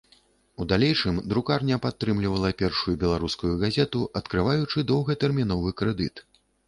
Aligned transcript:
У 0.63 0.65
далейшым 0.71 1.17
друкарня 1.33 1.77
падтрымлівала 1.83 2.51
першую 2.61 2.93
беларускую 3.03 3.51
газету, 3.65 3.99
адкрываючы 4.21 4.85
доўгатэрміновы 4.93 5.69
крэдыт. 5.83 6.15